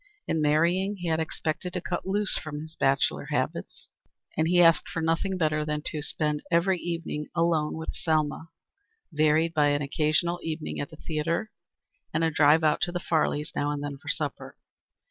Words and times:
In 0.27 0.41
marrying 0.41 0.95
he 0.95 1.09
had 1.09 1.19
expected 1.19 1.73
to 1.73 1.79
cut 1.79 2.07
loose 2.07 2.33
from 2.35 2.59
his 2.61 2.75
bachelor 2.75 3.27
habits, 3.29 3.87
and 4.35 4.47
he 4.47 4.59
asked 4.59 4.89
for 4.89 4.99
nothing 4.99 5.37
better 5.37 5.63
than 5.63 5.83
to 5.91 6.01
spend 6.01 6.41
every 6.49 6.79
evening 6.79 7.27
alone 7.35 7.77
with 7.77 7.93
Selma, 7.93 8.49
varied 9.11 9.53
by 9.53 9.67
an 9.67 9.83
occasional 9.83 10.39
evening 10.41 10.79
at 10.79 10.89
the 10.89 10.95
theatre, 10.97 11.51
and 12.15 12.23
a 12.23 12.31
drive 12.31 12.63
out 12.63 12.81
to 12.81 12.91
the 12.91 12.99
Farleys' 12.99 13.51
now 13.55 13.69
and 13.69 13.83
then 13.83 13.99
for 13.99 14.09
supper. 14.09 14.57